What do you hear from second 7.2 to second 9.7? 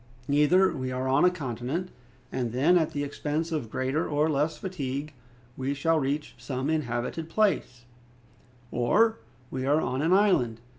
place, or we